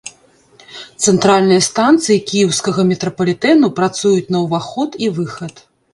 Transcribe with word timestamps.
Цэнтральныя 1.07 1.61
станцыі 1.69 2.17
кіеўскага 2.31 2.81
метрапалітэну 2.93 3.69
працуюць 3.81 4.31
на 4.37 4.43
ўваход 4.47 4.99
і 5.07 5.13
выхад. 5.21 5.55